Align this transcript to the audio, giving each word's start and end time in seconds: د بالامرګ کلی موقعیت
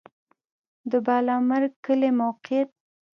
د 0.91 0.93
بالامرګ 1.05 1.73
کلی 1.85 2.09
موقعیت 2.21 2.69